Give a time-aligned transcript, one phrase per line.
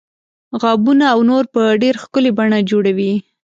[0.61, 3.13] غابونه او نور په ډیره ښکلې بڼه جوړوي.